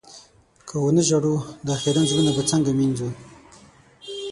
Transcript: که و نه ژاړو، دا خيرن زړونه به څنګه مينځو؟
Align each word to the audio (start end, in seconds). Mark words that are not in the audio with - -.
که 0.67 0.75
و 0.83 0.87
نه 0.95 1.03
ژاړو، 1.07 1.35
دا 1.67 1.73
خيرن 1.81 2.05
زړونه 2.09 2.31
به 2.35 2.43
څنګه 2.51 2.71
مينځو؟ 2.79 3.09